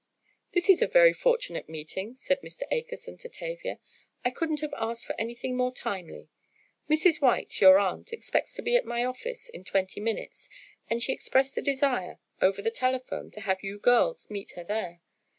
"This 0.53 0.67
is 0.67 0.81
a 0.81 0.87
very 0.87 1.13
fortunate 1.13 1.69
meeting," 1.69 2.15
said 2.15 2.41
Mr. 2.41 2.63
Akerson 2.71 3.17
to 3.19 3.29
Tavia, 3.29 3.77
"I 4.25 4.31
couldn't 4.31 4.61
have 4.61 4.73
asked 4.75 5.05
for 5.05 5.13
anything 5.21 5.55
more 5.55 5.71
timely. 5.71 6.31
Mrs. 6.89 7.21
White, 7.21 7.61
your 7.61 7.77
aunt, 7.77 8.11
expects 8.11 8.55
to 8.55 8.63
be 8.63 8.75
at 8.75 8.83
my 8.85 9.05
office 9.05 9.47
in 9.49 9.63
twenty 9.63 9.99
minutes 9.99 10.49
and 10.89 11.03
she 11.03 11.13
expressed 11.13 11.55
a 11.55 11.61
desire, 11.61 12.17
over 12.41 12.63
the 12.63 12.71
telephone, 12.71 13.29
to 13.29 13.41
have 13.41 13.61
you 13.61 13.77
girls 13.77 14.27
meet 14.31 14.53
her 14.53 14.63
there. 14.63 15.01